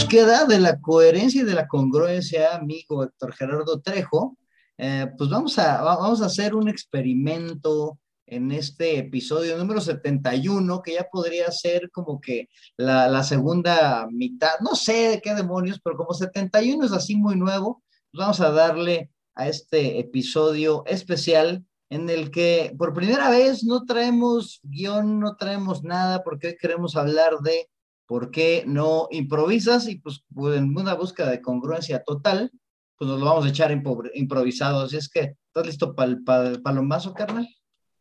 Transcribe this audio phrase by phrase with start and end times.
[0.00, 4.38] búsqueda de la coherencia y de la congruencia, amigo Héctor Gerardo Trejo,
[4.78, 10.94] eh, pues vamos a, vamos a hacer un experimento en este episodio número 71, que
[10.94, 15.98] ya podría ser como que la, la, segunda mitad, no sé de qué demonios, pero
[15.98, 22.08] como 71 es así muy nuevo, pues vamos a darle a este episodio especial en
[22.08, 27.40] el que por primera vez no traemos guion, no traemos nada, porque hoy queremos hablar
[27.40, 27.68] de
[28.10, 32.50] por qué no improvisas y pues, pues en una búsqueda de congruencia total,
[32.98, 34.82] pues nos lo vamos a echar improvisado.
[34.82, 36.10] Así es que, ¿estás listo para
[36.48, 37.46] el palomazo, carnal?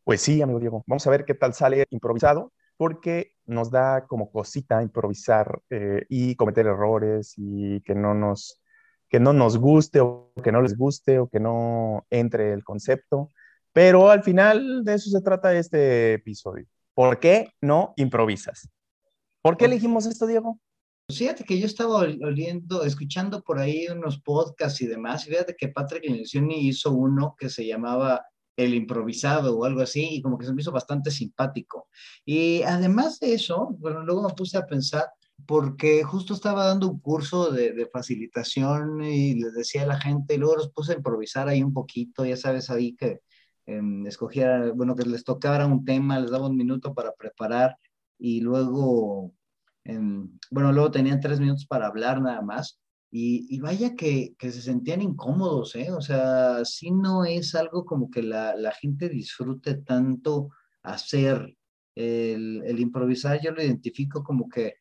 [0.03, 0.83] Pues sí, amigo Diego.
[0.87, 6.33] Vamos a ver qué tal sale improvisado, porque nos da como cosita improvisar eh, y
[6.33, 8.63] cometer errores y que no nos
[9.09, 13.29] que no nos guste o que no les guste o que no entre el concepto.
[13.73, 16.65] Pero al final de eso se trata este episodio.
[16.95, 18.71] ¿Por qué no improvisas?
[19.41, 20.59] ¿Por qué elegimos esto, Diego?
[21.11, 25.69] Fíjate que yo estaba oliendo, escuchando por ahí unos podcasts y demás, y fíjate que
[25.69, 28.23] Patrick Lencioni hizo uno que se llamaba
[28.55, 31.87] El improvisado o algo así, y como que se me hizo bastante simpático.
[32.25, 35.05] Y además de eso, bueno, luego me puse a pensar,
[35.47, 40.37] porque justo estaba dando un curso de, facilitación y les decía a la gente, y
[40.37, 43.21] luego los puse a improvisar ahí un poquito, ya sabes, ahí que
[43.65, 47.75] eh, escogía, bueno, que les tocara un tema, les daba un minuto para preparar
[48.19, 49.33] y luego,
[49.85, 52.79] em, bueno, luego tenían tres minutos para hablar nada más.
[53.11, 55.91] Y, vaya que, se sentían incómodos, ¿eh?
[55.91, 60.49] O sea, si no es algo como que la, la gente disfrute tanto
[60.83, 61.55] hacer
[61.95, 64.75] el, el, improvisar, yo lo identifico como que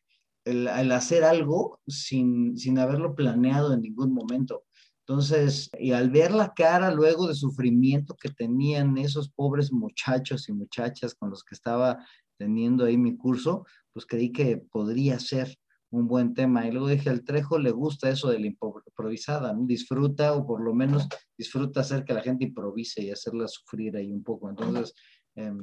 [0.45, 4.65] el, el, hacer algo sin, sin haberlo planeado en ningún momento.
[5.07, 10.53] Entonces, y al ver la cara luego de sufrimiento que tenían esos pobres muchachos y
[10.53, 11.97] muchachas con los que estaba
[12.39, 15.55] teniendo ahí mi curso, pues creí que podría ser
[15.91, 16.65] un buen tema.
[16.65, 19.65] Y luego dije, al Trejo le gusta eso de la improvisada, ¿no?
[19.65, 21.07] Disfruta o por lo menos
[21.37, 24.49] disfruta hacer que la gente improvise y hacerla sufrir ahí un poco.
[24.49, 24.93] Entonces,
[25.35, 25.59] em,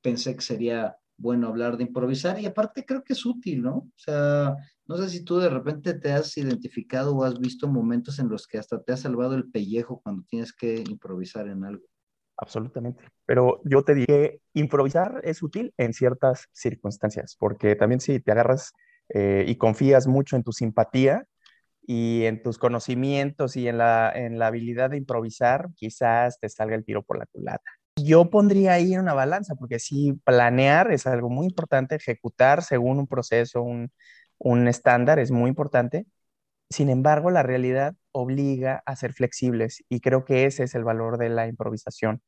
[0.00, 3.76] pensé que sería bueno hablar de improvisar y aparte creo que es útil, ¿no?
[3.76, 8.18] O sea, no sé si tú de repente te has identificado o has visto momentos
[8.18, 11.91] en los que hasta te ha salvado el pellejo cuando tienes que improvisar en algo.
[12.42, 13.04] Absolutamente.
[13.24, 18.72] Pero yo te dije, improvisar es útil en ciertas circunstancias, porque también si te agarras
[19.10, 21.24] eh, y confías mucho en tu simpatía
[21.86, 26.74] y en tus conocimientos y en la, en la habilidad de improvisar, quizás te salga
[26.74, 27.70] el tiro por la culata.
[27.96, 33.06] Yo pondría ahí una balanza, porque si planear es algo muy importante, ejecutar según un
[33.06, 33.92] proceso, un,
[34.38, 36.06] un estándar es muy importante,
[36.72, 41.18] sin embargo, la realidad obliga a ser flexibles y creo que ese es el valor
[41.18, 42.22] de la improvisación,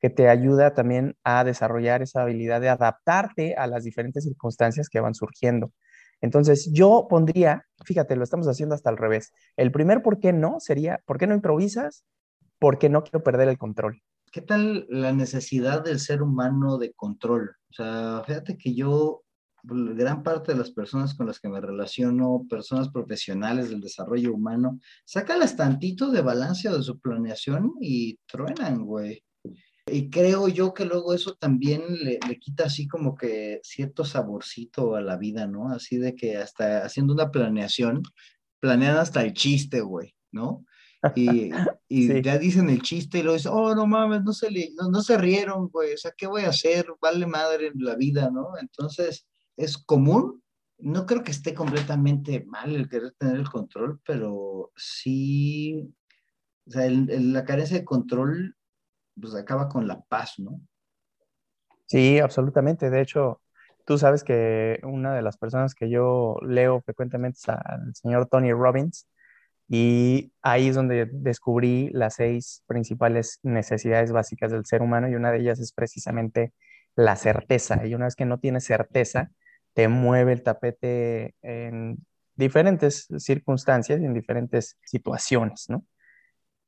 [0.00, 5.00] que te ayuda también a desarrollar esa habilidad de adaptarte a las diferentes circunstancias que
[5.00, 5.72] van surgiendo.
[6.20, 9.32] Entonces, yo pondría, fíjate, lo estamos haciendo hasta al revés.
[9.56, 12.04] El primer por qué no sería, ¿por qué no improvisas?
[12.58, 14.02] Porque no quiero perder el control.
[14.30, 17.56] ¿Qué tal la necesidad del ser humano de control?
[17.70, 19.22] O sea, fíjate que yo
[19.62, 24.78] gran parte de las personas con las que me relaciono, personas profesionales del desarrollo humano,
[25.04, 29.22] sácales tantito de balance o de su planeación y truenan, güey.
[29.86, 34.94] Y creo yo que luego eso también le, le, quita así como que cierto saborcito
[34.94, 35.70] a la vida, ¿no?
[35.70, 38.02] Así de que hasta haciendo una planeación,
[38.60, 40.64] planean hasta el chiste, güey, ¿no?
[41.14, 41.50] Y,
[41.88, 45.02] y ya dicen el chiste y luego dicen, oh, no mames, no se, no, no
[45.02, 46.86] se rieron, güey, o sea, ¿qué voy a hacer?
[47.00, 48.52] Vale madre la vida, ¿no?
[48.60, 49.26] Entonces,
[49.56, 50.42] es común.
[50.78, 55.92] No creo que esté completamente mal el querer tener el control, pero sí,
[56.66, 58.56] o sea, la carencia de control
[59.20, 60.60] pues acaba con la paz, ¿no?
[61.86, 62.88] Sí, absolutamente.
[62.90, 63.40] De hecho,
[63.84, 68.52] tú sabes que una de las personas que yo leo frecuentemente es al señor Tony
[68.52, 69.08] Robbins
[69.68, 75.30] y ahí es donde descubrí las seis principales necesidades básicas del ser humano y una
[75.32, 76.52] de ellas es precisamente
[76.96, 77.86] la certeza.
[77.86, 79.30] Y una vez que no tienes certeza,
[79.74, 85.84] te mueve el tapete en diferentes circunstancias y en diferentes situaciones, ¿no?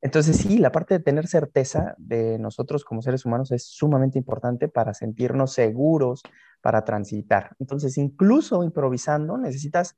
[0.02, 4.69] Entonces sí, la parte de tener certeza de nosotros como seres humanos es sumamente importante
[4.69, 6.22] para sentirnos seguros,
[6.60, 7.54] para transitar.
[7.60, 9.96] Entonces, incluso improvisando, necesitas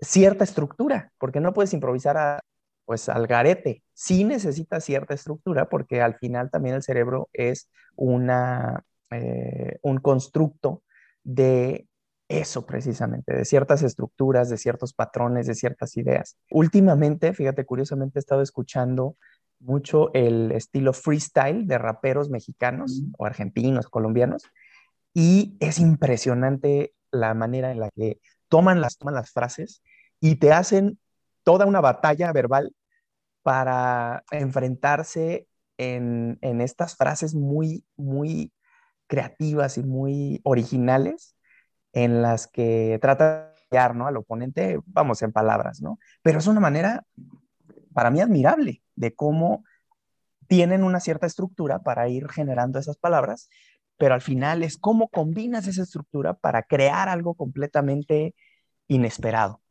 [0.00, 2.40] cierta estructura, porque no puedes improvisar a,
[2.84, 3.82] pues al garete.
[3.94, 10.82] Sí necesitas cierta estructura, porque al final también el cerebro es una, eh, un constructo
[11.24, 11.86] de
[12.40, 16.36] eso precisamente, de ciertas estructuras, de ciertos patrones, de ciertas ideas.
[16.50, 19.16] Últimamente, fíjate, curiosamente he estado escuchando
[19.60, 24.44] mucho el estilo freestyle de raperos mexicanos o argentinos, colombianos,
[25.14, 29.82] y es impresionante la manera en la que toman las, toman las frases
[30.20, 30.98] y te hacen
[31.42, 32.74] toda una batalla verbal
[33.42, 35.46] para enfrentarse
[35.76, 38.52] en, estas frases muy, muy
[39.06, 41.36] creativas y muy originales
[41.92, 44.06] en las que trata de ¿no?
[44.06, 45.98] al oponente, vamos, en palabras, ¿no?
[46.22, 47.04] Pero es una manera,
[47.94, 49.64] para mí, admirable de cómo
[50.46, 53.48] tienen una cierta estructura para ir generando esas palabras,
[53.96, 58.34] pero al final es cómo combinas esa estructura para crear algo completamente
[58.88, 59.62] inesperado.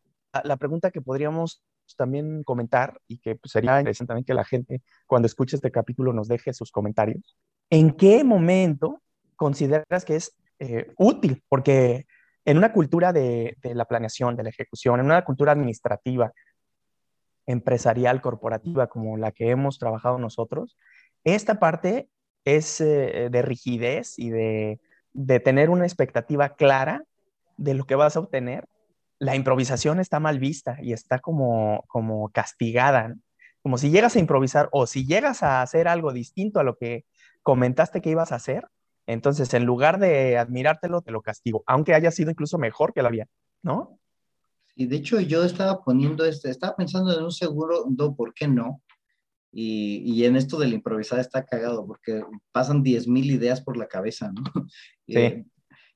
[0.43, 1.63] La pregunta que podríamos
[1.95, 6.13] también comentar y que pues, sería interesante también que la gente cuando escuche este capítulo
[6.13, 7.37] nos deje sus comentarios.
[7.69, 9.01] ¿En qué momento
[9.35, 11.43] consideras que es eh, útil?
[11.49, 12.05] Porque
[12.45, 16.31] en una cultura de, la planeación, de la ejecución, en una cultura administrativa,
[17.45, 20.77] empresarial, corporativa, como la que hemos trabajado nosotros,
[21.23, 22.09] esta parte
[22.45, 24.79] es eh, de rigidez y de,
[25.13, 27.03] de tener una expectativa clara
[27.57, 28.65] de lo que vas a obtener
[29.21, 33.13] la improvisación está mal vista y está como, como castigada,
[33.61, 37.05] como si llegas a improvisar o si llegas a hacer algo distinto a lo que
[37.43, 38.67] comentaste que ibas a hacer,
[39.11, 43.09] entonces en lugar de admirártelo, te lo castigo, aunque haya sido incluso mejor que la
[43.09, 43.27] había,
[43.61, 43.99] ¿no?
[44.75, 48.47] Y de hecho yo estaba poniendo este, estaba pensando en un seguro, no, ¿por qué
[48.47, 48.81] no?
[49.53, 52.23] Y, y, en esto de la improvisada está cagado porque
[52.53, 54.43] pasan 10.000 ideas por la cabeza, ¿no?
[55.07, 55.17] Sí.
[55.17, 55.45] Eh,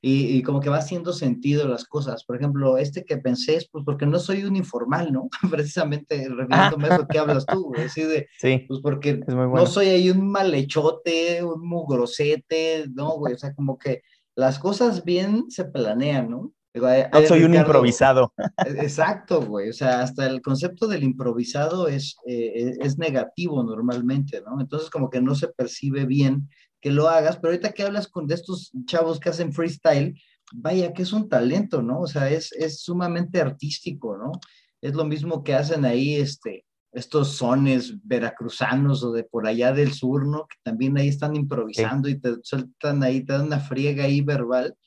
[0.07, 2.24] y, como que va haciendo sentido las cosas.
[2.25, 5.30] Por ejemplo, este que pensé es pues porque no soy un informal, ¿no?
[5.50, 7.86] Precisamente refiriéndome a lo que hablas tú, güey.
[7.86, 13.34] Así de, sí, pues porque no soy ahí un malhechote, un mugrosete, ¿no, güey?
[13.34, 14.04] O sea, como que
[14.36, 16.52] las cosas bien se planean, ¿no?
[16.75, 18.34] no soy un improvisado.
[18.66, 19.69] E, exacto, güey.
[19.69, 24.60] O sea, hasta el concepto del improvisado es, eh, es negativo normalmente, ¿no?
[24.60, 26.50] Entonces como que no se percibe bien
[26.85, 30.21] que lo hagas, pero ahorita que hablas con de estos chavos que hacen freestyle,
[30.53, 32.01] vaya que es un talento, ¿no?
[32.01, 34.33] O sea, es, es sumamente artístico, ¿no?
[34.81, 39.93] Es lo mismo que hacen ahí este, estos sones veracruzanos o de por allá del
[39.93, 40.45] sur, ¿no?
[40.45, 44.77] Que también ahí están improvisando y te sueltan ahí, te dan una friega ahí verbal.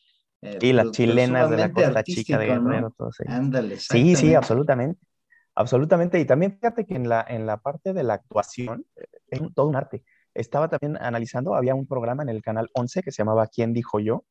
[0.41, 3.11] Eh, y las chilenas de la Costa Chica de Guerrero, ¿no?
[3.27, 5.01] Ándale, Sí, sí, absolutamente.
[5.57, 6.21] Absolutamente.
[6.21, 9.67] Y también fíjate que en la, en la parte de la actuación eh, es todo
[9.67, 10.05] un arte
[10.35, 14.01] estaba también analizando, había un programa en el canal 11 que se llamaba ¿Quién dijo
[14.01, 14.25] yo?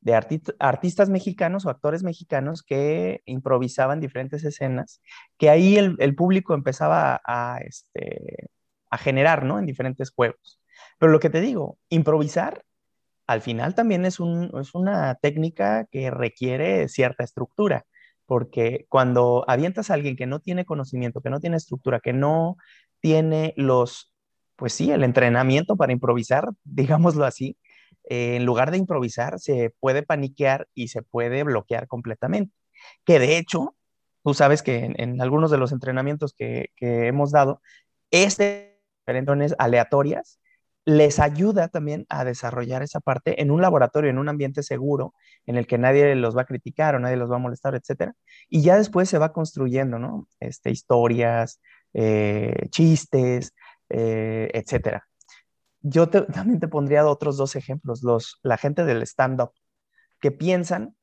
[0.00, 5.00] de artistas mexicanos o actores mexicanos que improvisaban diferentes escenas,
[5.36, 8.50] que ahí el, público empezaba a, este,
[8.90, 9.58] a generar, ¿no?
[9.58, 10.60] En diferentes juegos.
[10.98, 12.64] Pero lo que te digo, improvisar
[13.26, 17.84] al final también es, un, es una técnica que requiere cierta estructura,
[18.24, 22.56] porque cuando avientas a alguien que no tiene conocimiento, que no tiene estructura, que no
[23.00, 24.14] tiene los
[24.58, 27.56] pues sí, el entrenamiento para improvisar, digámoslo así,
[28.10, 32.52] eh, en lugar de improvisar, se puede paniquear y se puede bloquear completamente.
[33.04, 33.76] Que de hecho,
[34.24, 37.62] tú sabes que en, algunos de los entrenamientos que, hemos dado,
[38.10, 40.38] este entrenamientos aleatorias
[40.84, 45.14] les ayuda también a desarrollar esa parte en un laboratorio, en un ambiente seguro,
[45.46, 48.14] en el que nadie los va a criticar o nadie los va a molestar, etcétera.
[48.48, 50.28] Y ya después se va construyendo, ¿no?
[50.40, 51.60] Este, historias,
[51.92, 53.54] eh, chistes,
[53.88, 55.06] eh, etcétera.
[55.80, 59.52] Yo también te pondría otros dos ejemplos, los, la gente del stand-up,
[60.20, 60.96] que piensan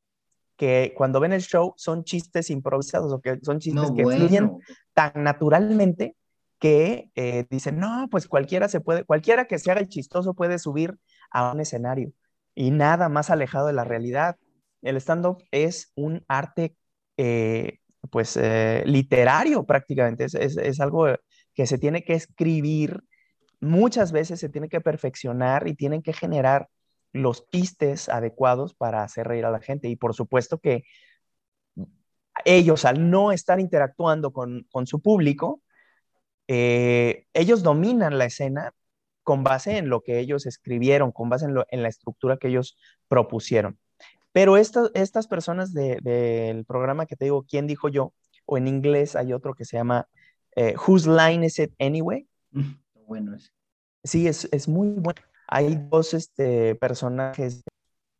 [0.57, 4.57] que cuando ven el show son chistes improvisados o que son chistes que fluyen
[4.93, 6.15] tan naturalmente
[6.59, 10.57] que eh, dicen, no, pues cualquiera se puede, cualquiera que se haga el chistoso puede
[10.57, 10.97] subir
[11.29, 12.13] a un escenario
[12.55, 14.37] y nada más alejado de la realidad.
[14.81, 16.75] El stand-up es un arte,
[17.17, 18.39] eh, pues,
[18.85, 21.07] literario prácticamente, es, es, es, algo
[21.55, 23.03] que se tiene que escribir,
[23.59, 26.69] muchas veces se tiene que perfeccionar y tienen que generar
[27.13, 29.87] los pistes adecuados para hacer reír a la gente.
[29.87, 30.83] Y por supuesto que
[32.43, 35.61] ellos, al no estar interactuando con, su público,
[36.47, 38.73] eh, ellos dominan la escena
[39.23, 43.79] con base en lo que ellos escribieron, con base en, la estructura que ellos propusieron.
[44.33, 48.13] Pero estas personas del programa que te digo, ¿quién dijo yo?
[48.45, 50.09] O en inglés hay otro que se llama
[50.55, 52.27] eh, Whose Line Is It Anyway?
[52.51, 52.73] Mm,
[53.07, 53.37] bueno
[54.03, 55.19] Sí, es, es, muy bueno.
[55.47, 57.63] Hay dos este, personajes,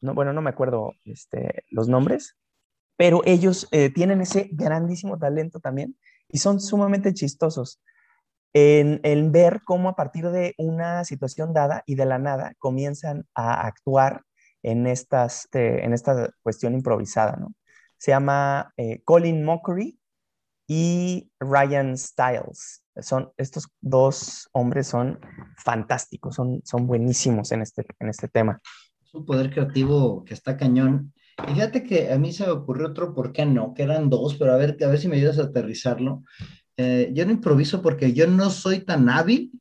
[0.02, 2.36] no, bueno, no me acuerdo este, los nombres,
[2.98, 5.96] pero ellos eh, tienen ese grandísimo talento también
[6.30, 7.82] y son sumamente chistosos
[8.54, 13.28] en, en, ver cómo a partir de una situación dada y de la nada comienzan
[13.36, 14.24] a actuar
[14.64, 17.54] en, estas, este, en esta cuestión improvisada, ¿no?
[17.98, 20.00] Se llama eh, Colin Mockery
[20.68, 22.84] y Ryan Stiles.
[23.02, 25.20] Son, estos dos hombres son
[25.58, 28.62] fantásticos, son, son buenísimos en este, en este tema.
[29.04, 31.14] Es un poder creativo que está cañón.
[31.48, 33.74] Y fíjate que a mí se me ocurrió otro, ¿por qué no?
[33.74, 36.24] Que eran dos, pero a ver, a ver si me ayudas a aterrizarlo.
[36.78, 39.52] Eh, yo no improviso porque yo no soy tan hábil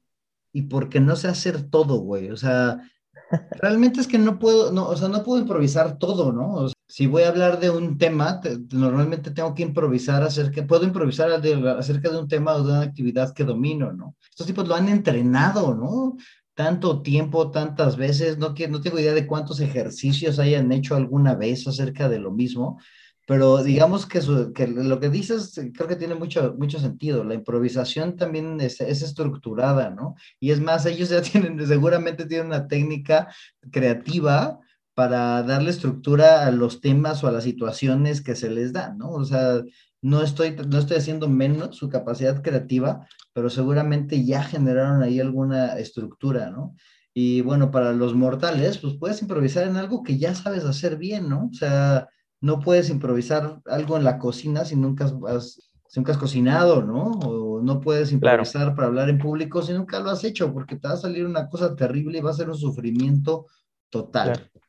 [0.53, 2.31] y porque no sé hacer todo, güey.
[2.31, 2.81] O sea,
[3.51, 6.69] realmente es que no puedo, no, o sea, no puedo improvisar todo, ¿no?
[6.95, 12.09] Si voy a hablar de un tema, normalmente tengo que improvisar acerca, puedo improvisar acerca
[12.09, 14.15] de un tema o de una actividad que domino, ¿no?
[14.31, 16.17] Estos tipos lo han entrenado, ¿no?
[16.55, 21.67] Tanto tiempo, tantas veces, no, no tengo idea de cuántos ejercicios hayan hecho alguna vez
[21.67, 22.79] acerca de lo mismo,
[23.27, 24.21] pero digamos que,
[24.69, 27.25] lo que dices creo que tiene mucho, mucho sentido.
[27.25, 30.15] La improvisación también es, estructurada, ¿no?
[30.39, 33.35] Y es más, ellos ya tienen, seguramente tienen una técnica
[33.73, 34.61] creativa
[34.95, 39.11] para darle estructura a los temas o a las situaciones que se les dan, ¿no?
[39.11, 39.63] O sea,
[40.03, 45.79] no estoy, no estoy haciendo menos su capacidad creativa, pero seguramente ya generaron ahí alguna
[45.79, 46.77] estructura, ¿no?
[47.13, 51.29] Y bueno, para los mortales, pues puedes improvisar en algo que ya sabes hacer bien,
[51.29, 51.49] ¿no?
[51.53, 52.09] O sea,
[52.41, 57.13] no puedes improvisar algo en la cocina si nunca has, nunca has cocinado, ¿no?
[57.21, 60.87] O no puedes improvisar para hablar en público si nunca lo has hecho, porque te
[60.87, 63.47] va a salir una cosa terrible y va a ser un sufrimiento
[63.91, 64.33] total.
[64.33, 64.64] Claro.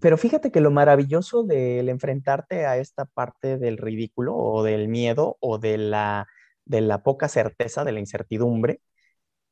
[0.00, 5.36] Pero fíjate que lo maravilloso del enfrentarte a esta parte del ridículo o del miedo
[5.40, 6.26] o de la,
[6.64, 8.80] de la poca certeza, de la incertidumbre,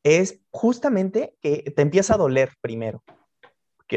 [0.02, 3.02] es justamente que te empieza a doler primero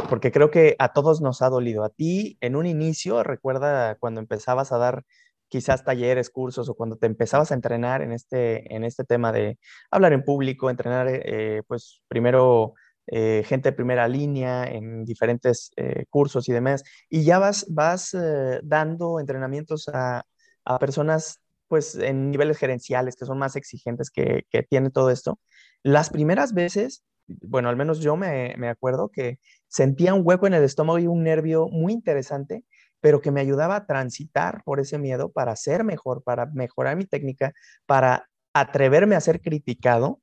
[0.02, 1.84] porque creo que a todos nos ha dolido.
[1.84, 5.04] A ti, en un inicio, recuerda cuando empezabas a dar
[5.50, 9.60] quizás talleres, cursos o cuando te empezabas a entrenar en este, en este tema de
[9.92, 12.74] hablar en público, entrenar, eh, pues primero
[13.08, 18.16] eh, gente de primera línea en diferentes eh, cursos y demás, y ya vas, vas
[18.64, 20.24] dando entrenamientos a,
[20.66, 25.40] a, personas pues en niveles gerenciales que son más exigentes que, que tienen todo esto.
[25.84, 30.64] Las primeras veces bueno, al menos yo me, acuerdo que sentía un hueco en el
[30.64, 32.66] estómago y un nervio muy interesante,
[33.00, 37.06] pero que me ayudaba a transitar por ese miedo para ser mejor, para mejorar mi
[37.06, 37.54] técnica,
[37.86, 40.22] para atreverme a ser criticado,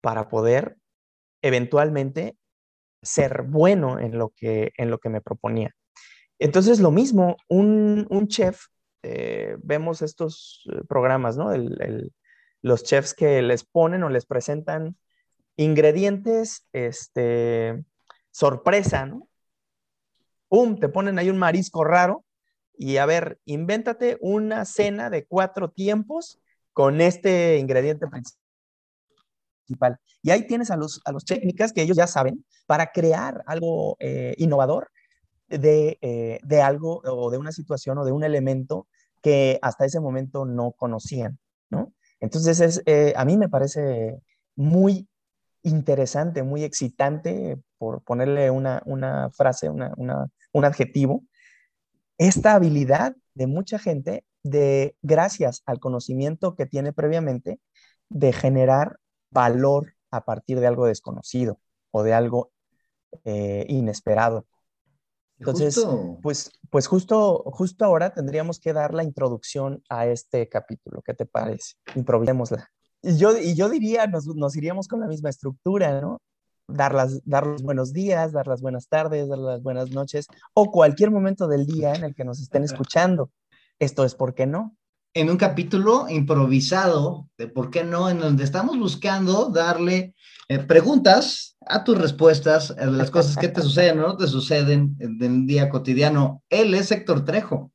[0.00, 0.76] para poder
[1.42, 2.36] eventualmente
[3.02, 5.74] ser bueno en lo que, en lo que me proponía.
[6.38, 8.66] Entonces, lo mismo, un, chef,
[9.02, 11.50] eh, vemos estos eh, programas, ¿no?
[12.62, 14.96] los chefs que les ponen o les presentan
[15.56, 17.84] ingredientes, este,
[18.30, 19.28] sorpresa, ¿no?
[20.48, 20.78] ¡Pum!
[20.78, 22.24] Te ponen ahí un marisco raro
[22.76, 26.40] y a ver, invéntate una cena de cuatro tiempos
[26.72, 28.45] con este ingrediente principal.
[30.22, 33.96] Y ahí tienes a los, a los técnicas que ellos ya saben para crear algo
[34.00, 34.90] eh, innovador
[35.48, 38.88] de, eh, de, algo o de una situación o de un elemento
[39.22, 41.38] que hasta ese momento no conocían,
[41.70, 41.92] ¿no?
[42.20, 44.20] Entonces, es, eh, a mí me parece
[44.54, 45.08] muy
[45.62, 51.24] interesante, muy excitante, por ponerle una, frase, un adjetivo,
[52.18, 57.60] esta habilidad de mucha gente de, gracias al conocimiento que tiene previamente,
[58.08, 58.98] de generar
[59.36, 62.52] valor a partir de algo desconocido o de algo
[63.24, 64.46] eh, inesperado.
[65.38, 65.86] Entonces,
[66.22, 71.02] pues, pues justo, justo ahora tendríamos que dar la introducción a este capítulo.
[71.02, 71.74] ¿Qué te parece?
[71.94, 72.70] Improvisémosla.
[73.02, 76.22] Y yo, y yo diría, nos, nos iríamos con la misma estructura, ¿no?
[76.66, 80.72] Dar, las, dar los buenos días, dar las buenas tardes, dar las buenas noches, o
[80.72, 83.30] cualquier momento del día en el que nos estén escuchando.
[83.78, 84.74] Esto es ¿por qué no?
[85.16, 88.10] En un capítulo improvisado de ¿por qué no?
[88.10, 90.14] En donde estamos buscando darle
[90.46, 94.94] eh, preguntas a tus respuestas de las cosas que te suceden o no te suceden
[95.00, 96.42] en el día cotidiano.
[96.50, 97.72] Él es Héctor Trejo.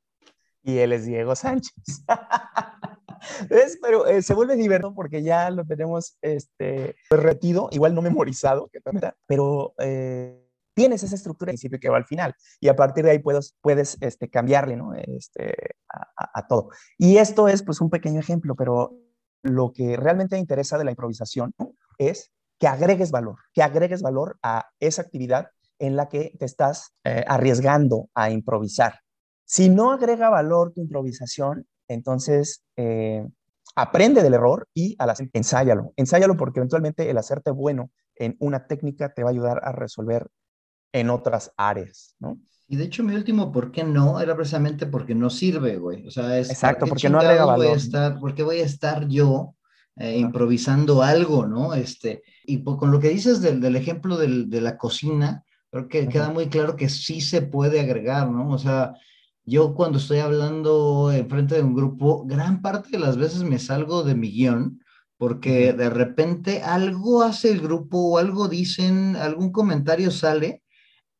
[0.61, 1.73] Y él es Diego Sánchez.
[3.81, 8.69] Pero eh, se vuelve divertido porque ya lo tenemos este, retido, igual no memorizado,
[9.27, 10.40] pero eh,
[10.73, 13.55] tienes esa estructura de principio que va al final y a partir de ahí puedes,
[13.61, 14.93] puedes este, cambiarle ¿no?
[14.93, 15.53] este,
[16.15, 16.69] a, todo.
[16.97, 18.97] Y esto es pues un pequeño ejemplo, pero
[19.43, 21.53] lo que realmente interesa de la improvisación
[21.97, 25.49] es que agregues valor, que agregues valor a esa actividad
[25.79, 28.99] en la que te estás eh, arriesgando a improvisar.
[29.45, 33.27] Si no agrega valor tu improvisación, entonces, eh,
[33.75, 35.93] aprende del error y al hacer, ensáyalo.
[35.95, 40.27] Ensáyalo porque eventualmente el hacerte bueno en una técnica te va a ayudar a resolver
[40.93, 42.39] en otras áreas, ¿no?
[42.67, 44.21] Y de hecho, mi último ¿por qué no?
[44.21, 46.07] era precisamente porque no sirve, güey.
[46.07, 46.49] O sea, es.
[46.49, 47.65] Exacto, porque no agrega valor.
[47.65, 49.55] Voy a estar, porque voy a estar yo
[49.97, 51.73] eh, improvisando algo, ¿no?
[51.73, 56.47] Este, y con lo que dices del, ejemplo de la cocina, creo que queda muy
[56.47, 58.49] claro que sí se puede agregar, ¿no?
[58.49, 58.93] O sea,
[59.43, 63.59] yo cuando estoy hablando en frente de un grupo, gran parte de las veces me
[63.59, 64.81] salgo de mi guion
[65.17, 70.60] porque de repente algo hace el grupo o algo dicen, algún comentario sale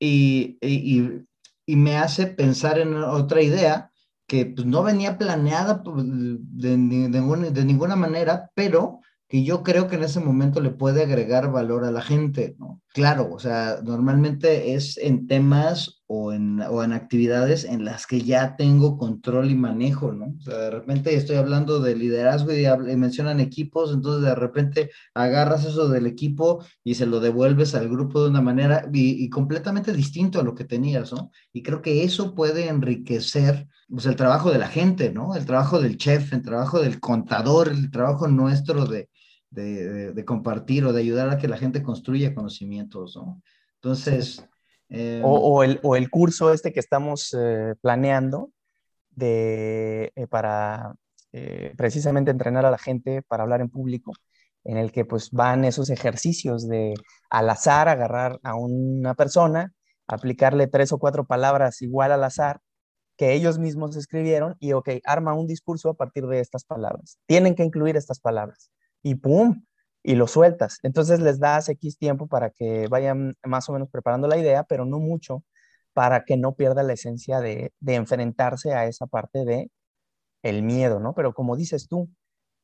[0.06, 1.26] y,
[1.66, 3.92] y me hace pensar en otra idea
[4.28, 9.88] que pues, no venía planeada pues, de, de, de ninguna manera, pero que yo creo
[9.88, 12.82] que en ese momento le puede agregar valor a la gente, ¿no?
[12.94, 18.22] Claro, o sea, normalmente es en temas o en, o en actividades en las que
[18.22, 20.36] ya tengo control y manejo, ¿no?
[20.38, 22.66] O sea, de repente estoy hablando de liderazgo y,
[22.98, 28.22] mencionan equipos, entonces de repente agarras eso del equipo y se lo devuelves al grupo
[28.22, 31.32] de una manera y, completamente distinto a lo que tenías, ¿no?
[31.54, 35.34] Y creo que eso puede enriquecer pues, el trabajo de la gente, ¿no?
[35.34, 39.08] El trabajo del chef, el trabajo del contador, el trabajo nuestro de,
[39.50, 43.42] de, compartir o de ayudar a que la gente construya conocimientos, ¿no?
[43.76, 44.46] Entonces...
[44.92, 48.52] Em, o, el, o, el, curso este que estamos eh, planeando
[49.12, 50.96] de, eh, para
[51.32, 54.12] eh, precisamente entrenar a la gente para hablar en público,
[54.66, 56.94] en el que pues van esos ejercicios de
[57.30, 59.72] al azar agarrar a una persona,
[60.08, 62.60] aplicarle tres o cuatro palabras igual al azar
[63.16, 67.18] que ellos mismos escribieron y, ok, arma un discurso a partir de estas palabras.
[67.28, 68.72] Tienen que incluir estas palabras
[69.04, 69.64] y ¡pum!
[70.04, 70.80] Y lo sueltas.
[70.84, 74.86] Entonces les das X tiempo para que vayan más o menos preparando la idea, pero
[74.86, 75.44] no mucho
[75.94, 79.72] para que no pierda la esencia de, enfrentarse a esa parte de
[80.44, 81.14] el miedo, ¿no?
[81.14, 82.10] Pero como dices tú,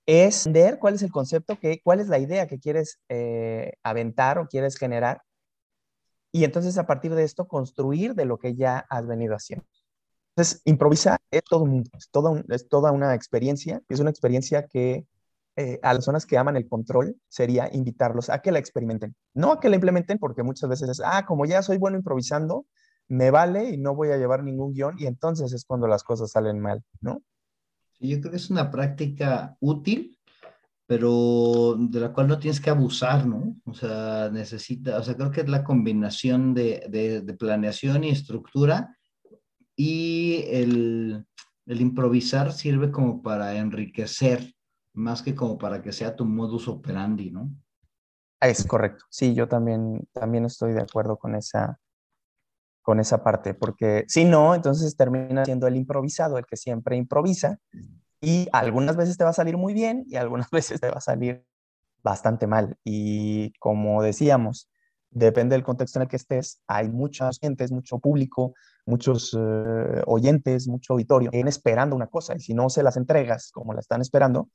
[0.06, 4.40] es ver cuál es el concepto, que, cuál es la idea que quieres eh, aventar
[4.40, 5.22] o quieres generar.
[6.32, 9.66] Y entonces a partir de esto construir de lo que ya has venido haciendo.
[10.36, 11.66] Entonces, improvisar es todo
[11.98, 15.08] es toda, es toda una experiencia, es una experiencia que
[15.60, 19.16] eh, a las personas que aman el control sería invitarlos a que la experimenten.
[19.34, 22.68] No a que la implementen, porque muchas veces es, ah, como ya soy bueno improvisando,
[23.08, 26.30] me vale y no voy a llevar ningún guion, y entonces es cuando las cosas
[26.30, 27.24] salen mal, ¿no?
[28.00, 30.20] Yo creo que es una práctica útil,
[30.86, 33.56] pero de la cual no tienes que abusar, ¿no?
[33.66, 38.96] O sea, necesita, o sea, creo que es la combinación de, de, planeación y estructura
[39.76, 41.26] y el,
[41.66, 44.54] el improvisar sirve como para enriquecer
[44.98, 47.50] más que como para que sea tu modus operandi, ¿no?
[48.42, 49.06] Es correcto.
[49.10, 51.80] Sí, yo también, también estoy de acuerdo con esa,
[52.82, 57.60] con esa parte, porque si no, entonces termina siendo el improvisado, el que siempre improvisa,
[58.20, 61.02] y algunas veces te va a salir muy bien y algunas veces te va a
[61.02, 61.46] salir
[62.04, 62.78] bastante mal.
[62.84, 64.70] Y como decíamos,
[65.10, 68.54] depende del contexto en el que estés, hay muchas gentes, mucho público,
[68.86, 73.52] muchos eh, oyentes, mucho auditorio, en esperando una cosa, y si no se las entregas
[73.52, 74.50] como la están esperando,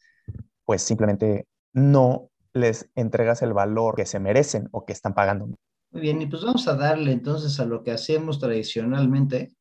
[0.65, 5.49] pues simplemente no les entregas el valor que se merecen o que están pagando.
[5.91, 9.55] Muy bien, y pues vamos a darle entonces a lo que hacemos tradicionalmente.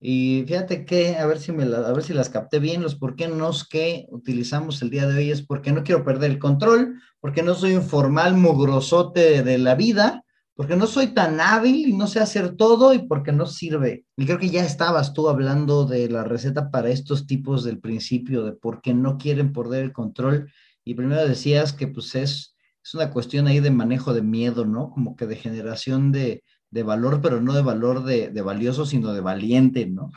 [0.00, 3.16] Y fíjate que, a ver si, me a ver si las capté bien, los por
[3.16, 7.00] qué no que utilizamos el día de hoy es porque no quiero perder el control,
[7.20, 10.23] porque no soy un formal mugrosote de la vida,
[10.56, 14.04] porque no soy tan hábil y no sé hacer todo y porque no sirve.
[14.16, 18.44] Y creo que ya estabas tú hablando de la receta para estos tipos del principio,
[18.44, 20.52] de por qué no quieren perder el control.
[20.84, 24.90] Y primero decías que pues es, es una cuestión ahí de manejo de miedo, ¿no?
[24.90, 29.20] Como que de generación de, de valor, pero no de valor de, valioso, sino de
[29.20, 30.10] valiente, ¿no?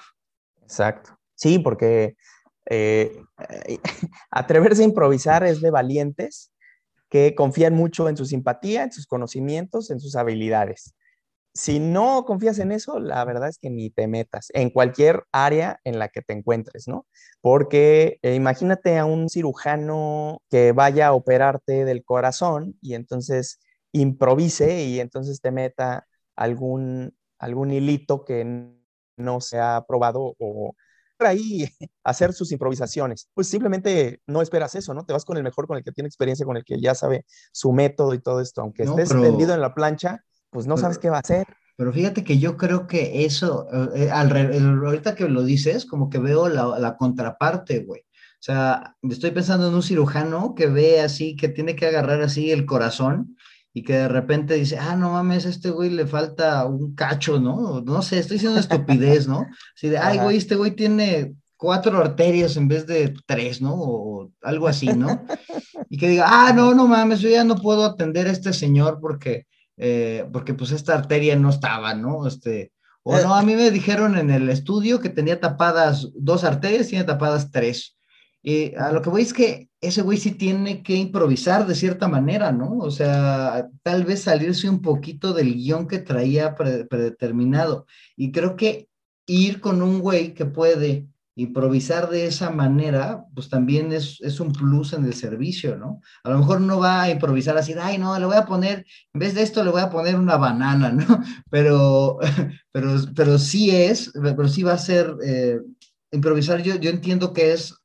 [0.61, 1.17] Exacto.
[1.33, 2.15] Sí, porque
[2.69, 3.23] eh,
[4.31, 6.51] atreverse a improvisar es de valientes
[7.09, 10.95] que confían mucho en su simpatía, en sus conocimientos, en sus habilidades.
[11.53, 15.79] Si no confías en eso, la verdad es que ni te metas en cualquier área
[15.85, 17.07] en la que te encuentres, ¿no?
[17.41, 23.59] Porque eh, imagínate a un cirujano que vaya a operarte del corazón y entonces
[23.91, 28.45] improvise y entonces te meta algún, algún hilito que
[29.17, 30.75] no se ha probado o
[31.25, 31.67] ahí
[32.03, 33.29] hacer sus improvisaciones.
[33.33, 35.05] Pues simplemente no esperas eso, ¿no?
[35.05, 37.25] Te vas con el mejor, con el que tiene experiencia, con el que ya sabe
[37.51, 38.61] su método y todo esto.
[38.61, 41.47] Aunque estés tendido en la plancha, pues no sabes qué va a hacer.
[41.75, 46.17] Pero fíjate que yo creo que eso, eh, eh, ahorita que lo dices, como que
[46.17, 48.01] veo la, la contraparte, güey.
[48.01, 52.51] O sea, estoy pensando en un cirujano que ve así, que tiene que agarrar así
[52.51, 53.35] el corazón
[53.77, 57.39] y que de repente dice, ah, no mames, a este güey le falta un cacho,
[57.39, 57.79] ¿no?
[57.81, 59.45] No sé, estoy diciendo estupidez, ¿no?
[59.75, 63.75] Así de, ay, güey, este güey tiene cuatro arterias en vez de tres, ¿no?
[63.75, 65.23] O algo así, ¿no?
[65.91, 68.97] Y que diga, ah, no, no mames, yo ya no puedo atender a este señor
[68.99, 69.45] porque,
[69.77, 72.25] eh, porque pues esta arteria no estaba, ¿no?
[72.25, 72.71] Este,
[73.03, 77.03] o no, a mí me dijeron en el estudio que tenía tapadas dos arterias, tiene
[77.03, 77.95] tapadas tres.
[78.47, 82.07] Y a lo que voy es que ese güey sí tiene que improvisar de cierta
[82.07, 82.77] manera, ¿no?
[82.77, 87.87] O sea, tal vez salirse un poquito del guion que traía predeterminado.
[88.15, 88.87] Y creo que
[89.25, 94.53] ir con un güey que puede improvisar de esa manera, pues también es, es, un
[94.53, 95.99] plus en el servicio, ¿no?
[96.23, 99.19] A lo mejor no va a improvisar así, ay, no, le voy a poner, en
[99.19, 101.21] vez de esto le voy a poner una banana, ¿no?
[101.49, 102.17] Pero,
[102.71, 105.59] pero, pero sí es, pero sí va a ser, eh,
[106.11, 107.75] improvisar, yo, yo entiendo que es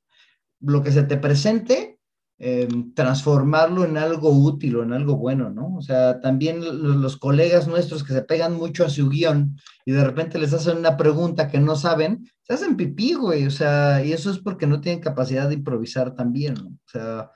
[0.63, 1.99] lo que se te presente,
[2.39, 5.77] eh, transformarlo en algo útil o en algo bueno, ¿no?
[5.77, 6.61] O sea, también
[7.01, 10.79] los, colegas nuestros que se pegan mucho a su guion y de repente les hacen
[10.79, 14.67] una pregunta que no saben, se hacen pipí, güey, o sea, y eso es porque
[14.67, 16.69] no tienen capacidad de improvisar también, ¿no?
[16.71, 17.31] O sea,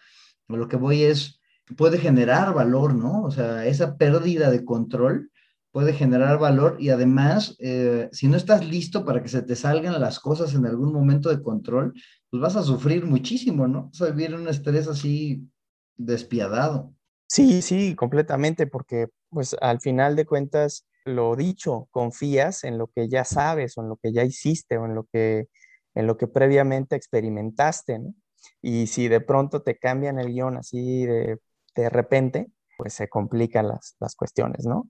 [0.49, 1.41] lo que voy es,
[1.77, 3.23] puede generar valor, ¿no?
[3.23, 5.31] O sea, esa pérdida de control
[5.77, 10.01] puede generar valor y además, eh, si no estás listo para que se te salgan
[10.01, 11.93] las cosas en algún momento de control,
[12.31, 13.91] pues vas a sufrir muchísimo, ¿no?
[13.93, 15.47] Vas a vivir un estrés así
[15.95, 16.95] despiadado.
[17.29, 23.11] Sí, sí, completamente, porque pues al final de cuentas, lo dicho, confías en lo que
[23.11, 25.49] ya sabes o en lo que ya hiciste o en lo que,
[25.95, 28.15] en lo que previamente experimentaste, ¿no?
[28.63, 31.39] Y si de pronto te cambian el guion así de,
[31.75, 34.89] de repente, pues se complican las, las cuestiones, ¿no?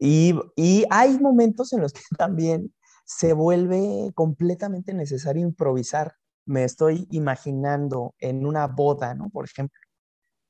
[0.00, 6.14] Y, hay momentos en los que también se vuelve completamente necesario improvisar.
[6.46, 9.28] Me estoy imaginando en una boda, ¿no?
[9.28, 9.78] Por ejemplo,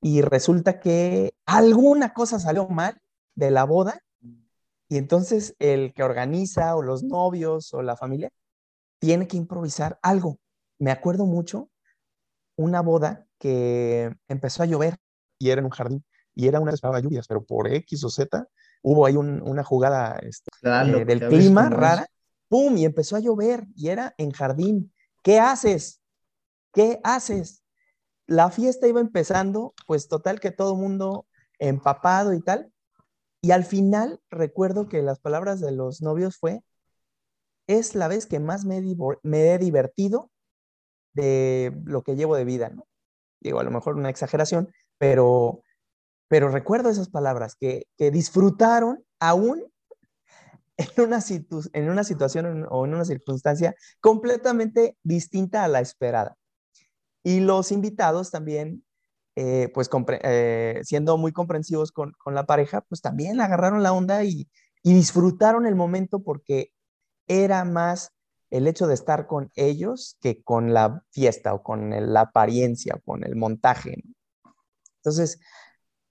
[0.01, 2.99] y resulta que alguna cosa salió mal
[3.35, 4.01] de la boda
[4.89, 8.31] y entonces el que organiza o los novios o la familia
[8.99, 10.39] tiene que improvisar algo.
[10.79, 11.71] Me acuerdo mucho
[12.57, 14.97] una boda que empezó a llover
[15.39, 18.49] y era en un jardín y era una de lluvias, pero por X o Z
[18.83, 22.07] hubo ahí una jugada este, eh, del clima rara,
[22.49, 22.77] ¡pum!
[22.77, 24.93] Y empezó a llover y era en jardín.
[25.23, 26.01] ¿Qué haces?
[26.73, 27.62] ¿Qué haces?
[28.27, 31.27] La fiesta iba empezando, pues total que todo mundo
[31.59, 32.73] empapado y tal.
[33.43, 36.62] Y al final recuerdo que las palabras de los novios fue,
[37.66, 38.83] es la vez que más me,
[39.23, 40.31] me he divertido
[41.12, 42.87] de lo que llevo de vida, ¿no?
[43.40, 45.62] Digo, a lo mejor una exageración, pero
[46.31, 49.64] pero recuerdo esas palabras que, disfrutaron aún
[50.77, 51.19] en una,
[51.73, 56.37] en una situación o en una circunstancia completamente distinta a la esperada.
[57.25, 58.85] Y los invitados también,
[59.35, 59.90] eh, pues
[60.23, 64.49] eh, siendo muy comprensivos con, la pareja, pues también agarraron la onda y,
[64.85, 66.73] disfrutaron el momento porque
[67.27, 68.12] era más
[68.51, 73.25] el hecho de estar con ellos que con la fiesta o con la apariencia, con
[73.25, 73.97] el montaje.
[74.99, 75.40] Entonces,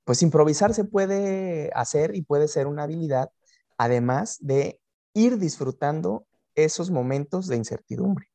[0.10, 3.30] pues improvisar se puede hacer y puede ser una habilidad,
[3.78, 4.80] además de
[5.14, 8.26] ir disfrutando esos momentos de incertidumbre.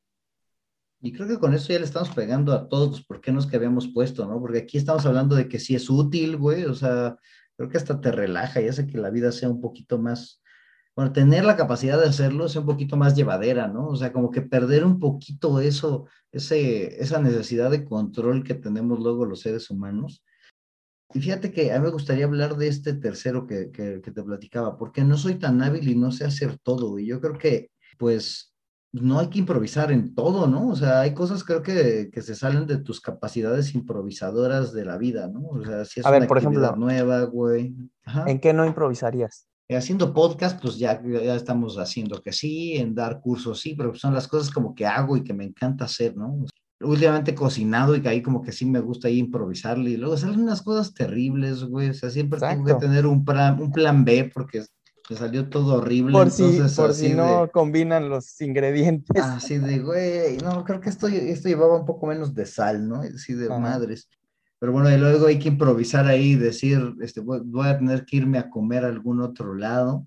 [1.01, 3.57] Y creo que con eso ya le estamos pegando a todos por qué nos que
[3.57, 4.39] habíamos puesto, ¿no?
[4.39, 7.17] Porque aquí estamos hablando de que sí es útil, güey, o sea,
[7.57, 10.41] creo que hasta te relaja y hace que la vida sea un poquito más,
[10.95, 13.87] bueno, tener la capacidad de hacerlo sea un poquito más llevadera, ¿no?
[13.87, 18.97] O sea, como que perder un poquito eso, ese, esa necesidad de control que tenemos
[19.01, 20.23] luego los seres humanos,
[21.15, 24.77] y fíjate que a mí me gustaría hablar de este tercero que, que, te platicaba,
[24.77, 26.99] porque no soy tan hábil y no sé hacer todo.
[26.99, 28.53] Y yo creo que, pues,
[28.91, 30.67] no hay que improvisar en todo, ¿no?
[30.67, 34.97] O sea, hay cosas creo que, que se salen de tus capacidades improvisadoras de la
[34.97, 35.47] vida, ¿no?
[35.47, 37.73] O sea, si es a ver, por ejemplo, nueva, güey.
[38.27, 39.47] ¿En qué no improvisarías?
[39.69, 44.13] haciendo podcast, pues ya, ya estamos haciendo que sí, en dar cursos sí, pero son
[44.13, 46.45] las cosas como que hago y que me encanta hacer, ¿no?
[46.85, 50.41] Últimamente cocinado y que ahí como que sí me gusta ahí improvisarle y luego salen
[50.41, 54.31] unas cosas terribles, güey, o sea, siempre tengo que tener un plan, un plan B
[54.33, 54.63] porque
[55.09, 56.13] me salió todo horrible.
[56.13, 59.21] Por si, por si no combinan los ingredientes.
[59.21, 63.01] Así de, güey, no, creo que esto, esto llevaba un poco menos de sal, ¿no?
[63.01, 64.09] Así de madres.
[64.57, 68.17] Pero bueno, y luego hay que improvisar ahí y decir, este, voy, a tener que
[68.17, 70.05] irme a comer a algún otro lado.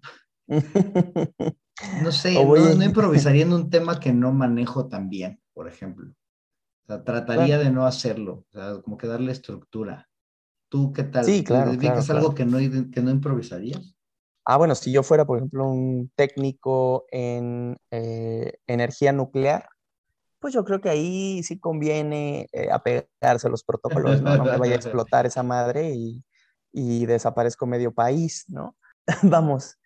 [2.03, 6.12] No sé, no, no improvisaría en un tema que no manejo tan bien, por ejemplo
[6.88, 10.09] trataría de no hacerlo, o sea, como que darle estructura.
[10.70, 11.24] ¿Tú qué tal?
[11.24, 11.72] Sí, claro.
[11.72, 12.59] ¿Es algo que no,
[12.90, 13.94] que no improvisarías?
[14.44, 19.68] Ah, bueno, si yo fuera, por ejemplo, un técnico en eh, energía nuclear,
[20.38, 24.37] pues yo creo que ahí sí conviene eh, apegarse a los protocolos, ¿no?
[24.37, 26.24] No me vaya a explotar esa madre y,
[26.72, 28.77] y desaparezco medio país, ¿no?
[29.22, 29.77] Vamos,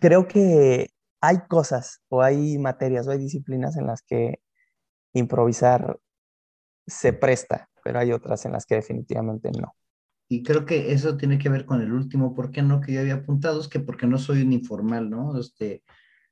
[0.00, 0.88] creo que
[1.20, 4.40] hay cosas o hay materias o hay disciplinas en las que
[5.14, 5.98] improvisar
[6.86, 9.74] se presta, pero hay otras en las que definitivamente no.
[10.28, 12.80] Y creo que eso tiene que ver con el último, ¿por qué no?
[12.80, 15.38] Que yo había apuntado, es que porque no soy un informal, ¿no?
[15.38, 15.82] Este,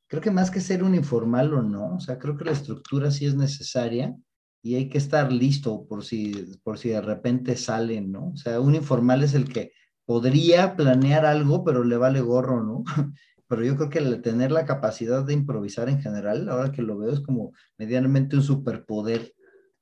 [0.09, 3.11] creo que más que ser un informal o no, o sea, creo que la estructura
[3.11, 4.15] sí es necesaria
[4.63, 8.29] y hay que estar listo por si, por si de repente salen, ¿no?
[8.29, 9.73] O sea, un informal es el que
[10.05, 12.85] podría planear algo, pero le vale gorro, ¿no?
[13.53, 16.97] pero yo creo que el tener la capacidad de improvisar en general, ahora que lo
[16.97, 19.35] veo, es como medianamente un superpoder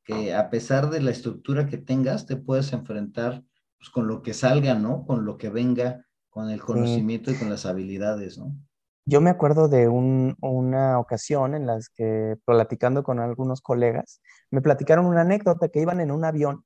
[0.02, 3.44] que a pesar de la estructura que tengas, te puedes enfrentar
[3.78, 5.06] pues, con lo que salga, ¿no?
[5.06, 8.56] Con lo que venga, con el conocimiento y con las habilidades, ¿no?
[9.04, 15.06] Yo me acuerdo de una ocasión en las que, platicando con algunos colegas, me platicaron
[15.06, 16.64] una anécdota que iban en un avión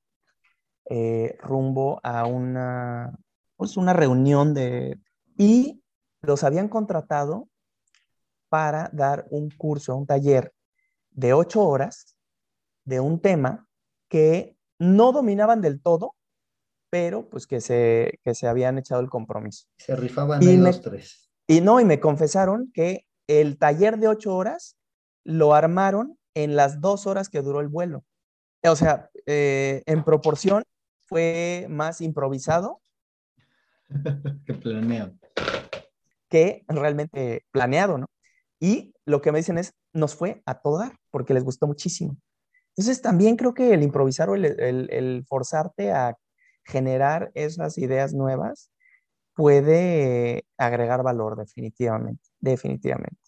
[0.88, 3.14] eh, rumbo a una,
[3.56, 4.98] pues una reunión de...
[5.36, 5.82] y
[6.26, 7.48] los habían contratado
[8.48, 10.52] para dar un curso, un taller
[11.10, 12.16] de ocho horas
[12.84, 13.66] de un tema
[14.08, 16.14] que no dominaban del todo,
[16.90, 19.66] pero pues que se, que se habían echado el compromiso.
[19.78, 21.30] Se rifaban y los tres.
[21.46, 24.76] Y no, y me confesaron que el taller de ocho horas
[25.24, 28.04] lo armaron en las dos horas que duró el vuelo.
[28.62, 30.62] O sea, eh, en proporción
[31.06, 32.80] fue más improvisado.
[34.46, 35.14] que planeado.
[36.28, 38.06] Que realmente planeado, ¿no?
[38.60, 42.16] Y lo que me dicen es, nos fue a todo dar, porque les gustó muchísimo.
[42.76, 46.16] Entonces también creo que el improvisar o el, forzarte a
[46.64, 48.70] generar esas ideas nuevas
[49.34, 53.20] puede agregar valor definitivamente, definitivamente.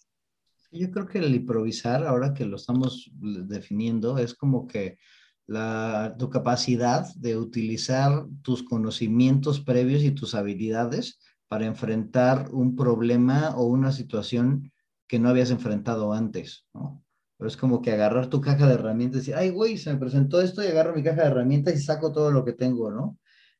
[0.71, 4.97] Yo creo que el improvisar, ahora que lo estamos definiendo, es como que
[5.45, 13.55] la, tu capacidad de utilizar tus conocimientos previos y tus habilidades para enfrentar un problema
[13.55, 14.71] o una situación
[15.07, 17.03] que no habías enfrentado antes, ¿no?
[17.37, 19.99] Pero es como que agarrar tu caja de herramientas y decir, ay, güey, se me
[19.99, 23.17] presentó esto y agarro mi caja de herramientas y saco todo lo que tengo, ¿no?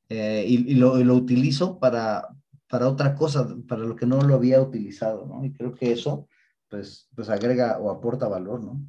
[0.09, 2.27] Eh, y, lo, utilizo para,
[2.69, 5.45] para otra cosa, para lo que no lo había utilizado, ¿no?
[5.45, 6.27] Y creo que eso,
[6.69, 8.81] pues, pues agrega o aporta valor, ¿no?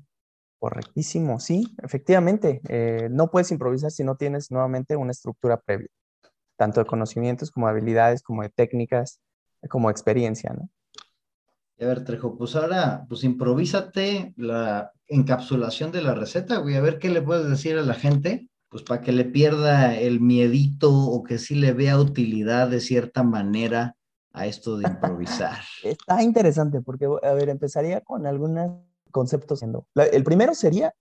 [0.58, 2.60] Correctísimo, sí, efectivamente.
[2.68, 5.88] Eh, no puedes improvisar si no tienes nuevamente una estructura previa,
[6.58, 9.20] tanto de conocimientos como de habilidades, como de técnicas,
[9.70, 10.68] como experiencia, ¿no?
[11.80, 16.98] A ver, Trejo, pues ahora, pues improvísate la encapsulación de la receta, güey, a ver
[16.98, 21.22] qué le puedes decir a la gente pues para que le pierda el miedito o
[21.22, 23.96] que sí le vea utilidad de cierta manera
[24.32, 25.58] a esto de improvisar.
[25.82, 28.72] Está interesante porque, a ver, empezaría con algunos
[29.10, 29.64] conceptos.
[29.94, 30.94] El primero sería,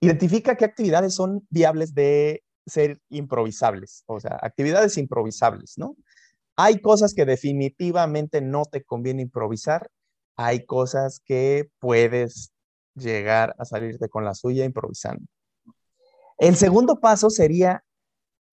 [0.00, 5.96] identifica qué actividades son viables de ser improvisables, o sea, actividades improvisables, ¿no?
[6.56, 9.90] Hay cosas que definitivamente no te conviene improvisar,
[10.36, 12.52] hay cosas que puedes
[12.94, 15.24] llegar a salirte con la suya improvisando.
[16.38, 17.84] El segundo paso sería,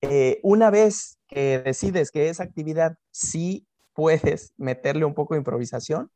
[0.02, 6.12] eh, una vez que decides que esa actividad sí puedes meterle un poco de improvisación,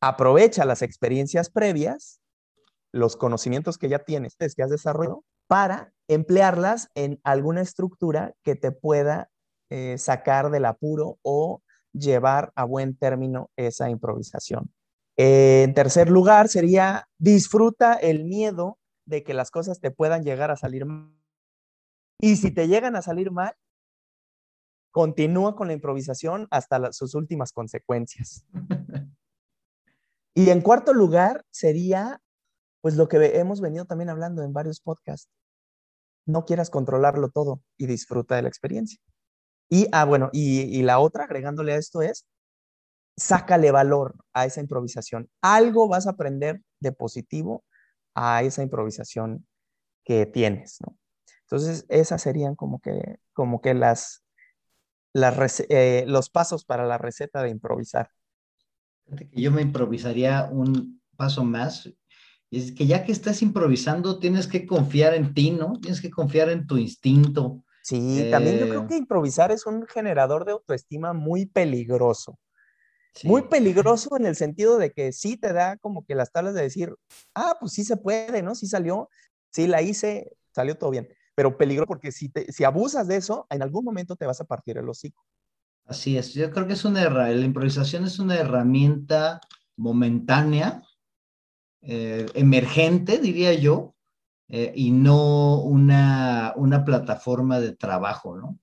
[0.00, 2.20] aprovecha las experiencias previas,
[2.92, 8.72] los conocimientos que ya tienes, que has desarrollado, para emplearlas en alguna estructura que te
[8.72, 9.30] pueda
[9.70, 14.70] eh, sacar del apuro o llevar a buen término esa improvisación.
[15.16, 20.56] en tercer lugar, sería disfruta el miedo de que las cosas te puedan llegar a
[20.56, 21.16] salir mal.
[22.20, 23.54] Y si te llegan a salir mal,
[24.90, 28.46] continúa con la improvisación hasta sus últimas consecuencias.
[30.34, 32.20] y en cuarto lugar sería,
[32.86, 35.28] pues lo que hemos venido también hablando en varios podcasts.
[36.24, 39.00] No quieras controlarlo todo y disfruta de la experiencia.
[39.68, 42.28] Y, ah, bueno, y, y la otra, agregándole a esto es,
[43.16, 45.28] sácale valor a esa improvisación.
[45.40, 47.64] Algo vas a aprender de positivo
[48.14, 49.48] a esa improvisación
[50.04, 50.96] que tienes, ¿no?
[51.40, 54.22] Entonces, esas serían como que, como que las,
[55.70, 58.12] eh, los pasos para la receta de improvisar.
[59.32, 61.92] Yo me improvisaría un paso más.
[62.50, 65.78] Es que ya que estás improvisando, tienes que confiar en ti, ¿no?
[65.80, 67.64] Tienes que confiar en tu instinto.
[67.82, 72.38] Sí, también yo creo eh, que improvisar es un generador de autoestima muy peligroso.
[73.24, 76.62] Muy peligroso en el sentido de que sí te da como que las tablas de
[76.62, 76.94] decir,
[77.34, 78.54] ah, pues sí se puede, ¿no?
[78.54, 79.08] Sí salió,
[79.50, 81.08] sí la hice, salió todo bien.
[81.34, 84.44] Pero peligro porque si, te, si abusas de eso, en algún momento te vas a
[84.44, 85.24] partir el hocico.
[85.86, 89.40] Así es, yo creo que es una la improvisación es una herramienta
[89.76, 90.82] momentánea,
[91.88, 93.94] eh, emergente, diría yo,
[94.48, 98.58] eh, y no una, una plataforma de trabajo, ¿no?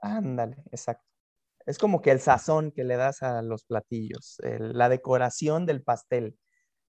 [0.00, 1.04] Ándale, exacto.
[1.66, 6.36] Es como que el sazón que le das a los platillos, la decoración del pastel.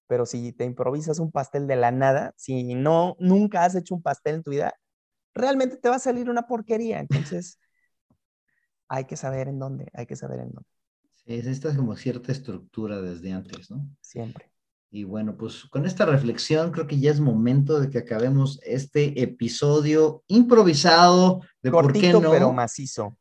[0.06, 4.02] Pero si te improvisas un pastel de la nada, si no, nunca has hecho un
[4.02, 4.74] pastel en tu vida,
[5.34, 7.00] realmente te va a salir una porquería.
[7.00, 7.58] Entonces,
[8.88, 10.68] hay que saber en dónde, hay que saber en dónde.
[11.14, 13.88] Sí, es esta como cierta estructura desde antes, ¿no?
[14.00, 14.53] Siempre.
[14.94, 19.20] Y bueno, pues con esta reflexión creo que ya es momento de que acabemos este
[19.20, 22.30] episodio improvisado de Cortito, por qué no.
[22.30, 23.16] pero macizo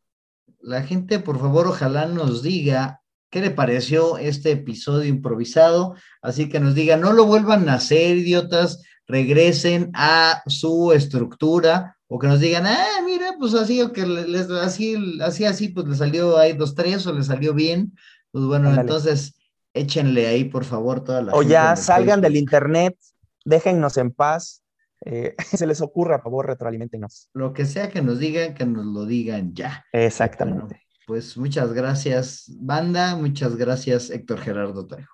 [0.64, 5.96] la gente, por favor, ojalá nos diga qué le pareció este episodio improvisado.
[6.22, 12.18] Así que nos digan, no lo vuelvan a hacer, idiotas, regresen a su estructura o
[12.18, 15.96] que nos digan, ah, mira, pues así, o que les, así, así, así, pues le
[15.96, 17.94] salió ahí dos, tres, o le salió bien.
[18.32, 19.36] Pues bueno, entonces
[19.74, 21.34] échenle ahí, por favor, toda la.
[21.34, 22.98] O ya salgan del internet,
[23.46, 24.64] déjennos en paz.
[25.06, 27.30] Eh, se les ocurra, por favor, retroalimentenos.
[27.34, 29.86] Lo que sea que nos digan, que nos lo digan ya.
[29.92, 30.82] Exactamente.
[31.06, 33.16] pues muchas gracias, banda.
[33.16, 35.14] Muchas gracias, Héctor Gerardo Trejo.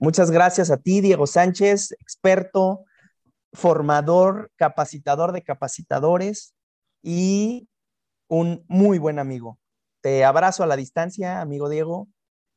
[0.00, 2.84] Muchas gracias a ti, Diego Sánchez, experto,
[3.52, 6.54] formador, capacitador de capacitadores
[7.02, 7.68] y
[8.28, 9.60] un muy buen amigo.
[10.00, 12.08] Te abrazo a la distancia, amigo Diego.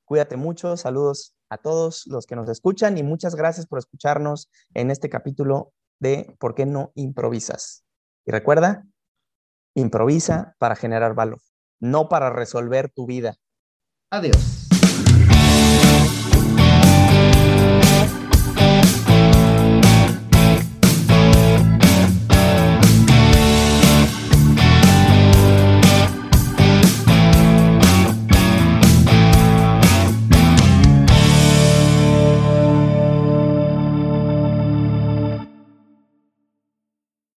[0.06, 0.78] Cuídate mucho.
[0.78, 5.74] Saludos a todos los que nos escuchan y muchas gracias por escucharnos en este capítulo
[6.00, 7.84] de ¿Por qué no improvisas?
[8.26, 8.86] Y recuerda,
[9.76, 11.42] improvisa para generar valor,
[11.80, 13.36] no para resolver tu vida.
[14.12, 14.65] Adiós.